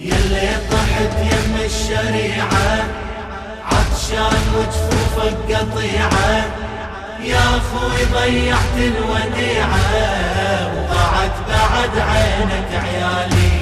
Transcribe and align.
يلي 0.00 0.48
طحت 0.70 1.12
يم 1.20 1.56
الشريعة 1.64 2.84
عطشان 3.64 4.38
وجفوفك 4.56 5.56
قطيعة. 5.56 6.44
يا 7.24 7.38
أخوي 7.38 8.04
ضيعت 8.12 8.76
الوديعة 8.76 9.80
وضاعت 10.76 11.36
بعد 11.48 11.98
عينك 11.98 12.84
عيالي. 12.84 13.58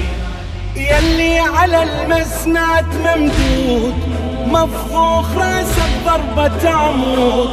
يلي 0.75 1.39
على 1.39 1.83
المسنات 1.83 2.85
ممدود 2.85 4.16
مفضوخ 4.51 5.25
راسك 5.37 5.91
ضربة 6.05 6.69
عمود 6.69 7.49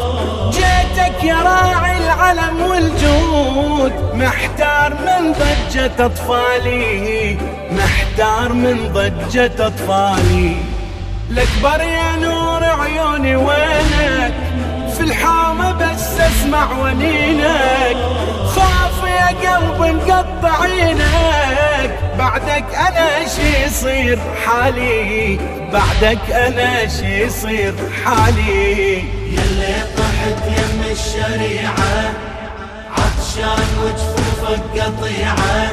جيتك 0.50 1.24
يا 1.24 1.34
راعي 1.34 1.96
العلم 1.96 2.61
والجود 2.61 3.93
محتار 4.14 4.94
من 4.94 5.32
ضجة 5.32 6.07
أطفالي. 6.07 7.38
محتار 7.72 8.52
من 8.52 8.93
ضجة 8.94 9.66
أطفالي. 9.66 10.57
الأكبر 11.30 11.85
يا 11.85 12.16
نور 12.16 12.64
عيوني 12.64 13.36
وينك. 13.36 14.35
في 14.96 15.00
الحامة 15.00 15.72
بس 15.72 16.21
أسمع 16.21 16.79
ونينك. 16.82 17.96
خاف 18.54 19.04
يا 19.04 19.43
قلب 19.84 19.96
مقطع 20.08 20.62
عينك. 20.62 21.90
بعدك 22.18 22.64
أنا 22.74 23.29
شي 23.29 23.64
يصير 23.66 24.18
حالي؟ 24.46 25.38
بعدك 25.72 26.30
أنا 26.30 26.88
شي 26.88 27.22
يصير 27.22 27.74
حالي؟ 28.04 28.98
يلي 28.98 29.76
طحت 29.96 30.46
يم 30.46 30.82
الشريعة 30.90 32.12
عطشان 32.91 33.64
وجفوفك 33.83 34.80
قطيعة. 34.80 35.70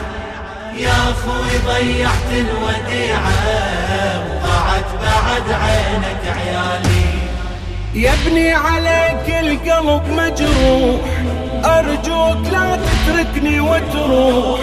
يا 0.78 0.92
أخوي 0.92 1.58
ضيعت 1.66 2.30
الوديعة 2.32 3.32
وضاعت 4.28 4.90
بعد 5.04 5.52
عينك 5.52 6.38
عيالي. 6.38 7.12
يا 7.94 8.14
ابني 8.14 8.54
عليك 8.54 9.30
القلب 9.30 10.04
مجروح 10.08 11.02
أرجوك 11.66 12.48
لا 12.52 12.80
تتركني 12.86 13.60
وتروح 13.60 14.60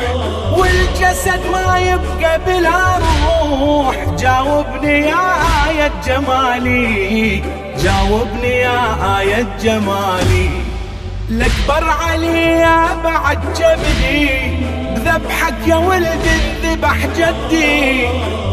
والجسد 0.57 1.41
ما 1.53 1.79
يبقى 1.81 2.41
بلا 2.47 2.99
روح. 2.99 3.97
جاوبني 4.19 5.01
يا 5.01 5.35
آية 5.69 5.93
جمالي 6.07 7.43
جاوبني 7.83 8.51
يا 8.51 8.81
آية 9.19 9.47
جمالي. 9.63 10.51
الأكبر 11.31 11.91
علي 11.91 12.61
يا 12.61 12.87
بعد 13.05 13.39
جبلي 13.59 14.59
بذبحك 14.95 15.55
يا 15.67 15.77
ولدي 15.77 16.31
انذبح 16.65 16.97
جدي. 17.17 18.07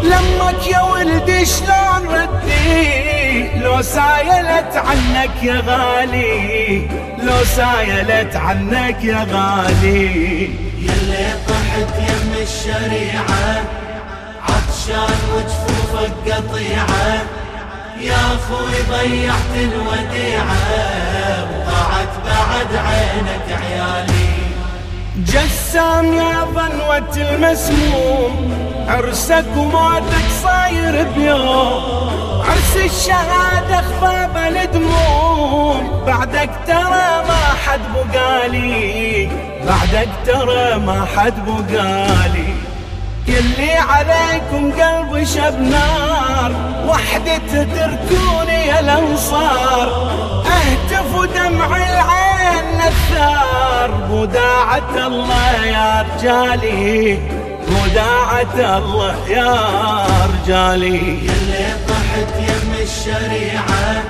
لمك 0.04 0.68
يا 0.72 0.82
ولدي 0.82 1.46
شلون 1.46 2.08
ردي؟ 2.10 3.15
لو 3.66 3.82
سايلت 3.82 4.76
عنك 4.76 5.44
يا 5.44 5.64
غالي 5.68 6.88
لو 7.18 7.44
سايلت 7.44 8.36
عنك 8.36 9.04
يا 9.04 9.28
غالي. 9.32 10.44
يلي 10.80 11.28
طحت 11.48 11.92
يم 12.10 12.34
الشريعة 12.42 13.64
عطشان 14.42 15.18
وجفوفك 15.34 16.14
قطيعة. 16.26 17.24
يا 18.02 18.16
أخوي 18.36 18.78
ضيعت 18.90 19.54
الوديعة 19.56 20.58
وضاعت 21.52 22.14
بعد 22.26 22.76
عينك 22.76 23.62
عيالي. 23.62 24.30
جسام 25.18 26.14
يا 26.14 26.46
ظنوة 26.56 27.18
المسموم 27.18 28.54
عرسك 28.88 29.46
وموتك 29.58 30.28
صاير 30.44 31.08
بيوم. 31.16 32.15
عرس 32.50 32.78
الشهادة 32.78 33.82
خفاب 33.82 34.38
الدموم. 34.64 36.04
بعدك 36.08 36.50
ترى 36.68 37.24
ما 37.28 37.44
حد 37.66 37.80
بقالي. 37.94 39.30
بعدك 39.68 40.10
ترى 40.26 40.80
ما 40.86 41.06
حد 41.16 41.34
بقالي. 41.46 42.54
يلي 43.28 43.74
عليكم 43.74 44.72
قلب 44.72 45.24
شب 45.24 45.62
نار. 45.62 46.52
وحدة 46.88 47.38
تتركوني 47.38 48.68
يا 48.68 48.80
الأنصار. 48.80 50.12
أهتف 50.46 51.16
ودمع 51.16 51.78
العين 51.78 52.78
نثار 52.78 53.92
وداعة 54.12 55.08
الله 55.08 55.66
يا 55.66 56.06
رجالي. 56.18 57.20
وداعة 57.84 58.78
الله 58.78 59.16
يا 59.30 59.56
رجالي. 60.34 60.98
يلي 60.98 61.68
طحت 61.90 62.32
يم 62.50 62.72
الشريعة 62.82 64.04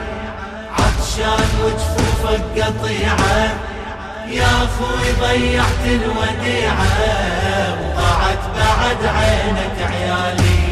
عطشان 0.79 1.47
وجفوفك 1.63 2.43
قطيعة. 2.57 3.37
يا 4.29 4.47
أخوي 4.65 5.07
ضيعت 5.21 5.83
الوديعة 5.85 6.87
وضاعت 7.81 8.43
بعد 8.57 9.01
عينك 9.15 9.91
عيالي. 9.91 10.65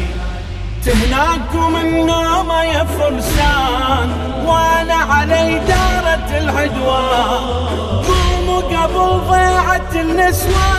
تهناكم 0.84 1.76
النوم 1.76 2.50
يا 2.50 2.84
فرسان 2.84 4.08
وأنا 4.46 4.94
علي 4.94 5.58
دارة 5.58 6.28
العدوان. 6.38 7.42
قوموا 8.06 8.60
قبل 8.60 9.20
ضيعة 9.30 9.90
النسوان. 9.94 10.73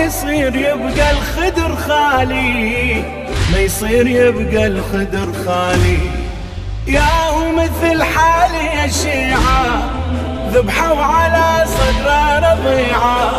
يصير 0.00 0.56
يبقى 0.56 1.10
الخدر 1.10 1.76
خالي. 1.76 3.04
ما 3.52 3.58
يصير 3.58 4.06
يبقى 4.06 4.66
الخدر 4.66 5.28
خالي. 5.46 5.98
يا 6.86 7.28
هو 7.30 7.52
مثل 7.52 8.02
حالي 8.02 8.64
يا 8.66 8.86
شيعة 8.88 9.90
ذبحوا 10.52 11.02
على 11.02 11.64
صدر 11.66 12.08
رضيعة. 12.48 13.30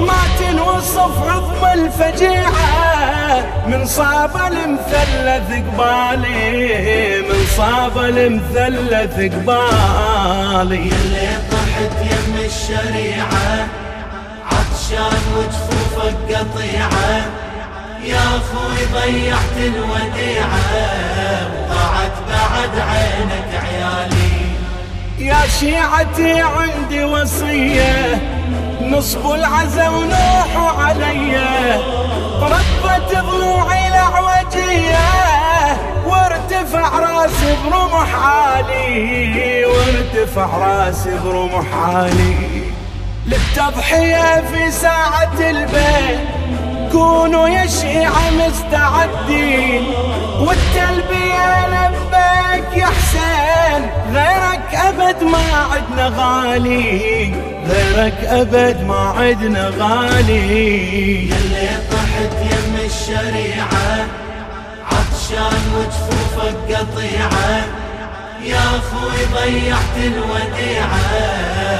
ما 0.00 0.22
تنوصف 0.38 1.28
عظم 1.28 1.64
الفجيعة 1.80 3.46
من 3.66 3.86
صاب 3.86 4.36
المثلث 4.36 5.50
قبالي. 5.52 7.22
من 7.22 7.46
صاب 7.56 7.98
المثلث 7.98 9.34
قبالي. 9.34 10.76
يلي 10.76 11.28
طحت 11.52 11.94
يم 12.02 12.34
الشريعة 12.44 13.66
عطشان 14.88 15.18
وجفوفك 15.36 16.16
قطيعة 16.34 17.22
يا 18.04 18.18
أخوي 18.18 18.84
ضيعت 18.92 19.56
الوديعة 19.56 20.60
وضاعت 21.52 22.12
بعد 22.28 22.78
عينك 22.78 23.64
عيالي. 23.64 24.48
يا 25.18 25.48
شيعتي 25.60 26.40
عندي 26.40 27.04
وصية 27.04 28.18
نصب 28.82 29.30
العزا 29.30 29.88
ونوحوا 29.88 30.82
علي. 30.84 31.36
ربت 32.42 33.12
ضلوعي 33.12 33.88
الأعوجية 33.88 35.08
وارتفع 36.06 36.98
راسي 36.98 37.56
برمح 37.64 38.14
عالي 38.14 39.64
وارتفع 39.64 40.46
راسي 40.56 41.18
برمح 41.24 41.74
عالي 41.74 42.68
للتضحية 43.28 44.40
في 44.52 44.70
ساعة 44.70 45.40
البيت. 45.40 46.20
كونوا 46.92 47.48
يا 47.48 47.66
شيعة 47.66 48.30
مستعدين. 48.30 49.84
والتلبية 50.40 51.66
لبيك 51.68 52.76
يا 52.76 52.86
حسين. 52.86 53.90
غيرك 54.12 54.74
أبد 54.74 55.22
ما 55.22 55.68
عدنا 55.72 56.12
غالي. 56.16 57.34
غيرك 57.68 58.24
أبد 58.24 58.84
ما 58.86 59.14
عدنا 59.18 59.72
غالي. 59.78 61.28
يلي 61.28 61.68
طحت 61.92 62.32
يم 62.42 62.76
الشريعة. 62.84 64.06
عطشان 64.84 65.60
وجفوفك 65.76 66.76
قطيعة. 66.76 67.62
يا 68.44 68.58
أخوي 68.58 69.24
ضيعت 69.34 69.96
الوديعة. 69.96 71.77